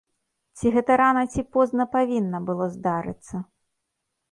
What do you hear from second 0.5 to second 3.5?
Ці гэта рана ці позна павінна было здарыцца?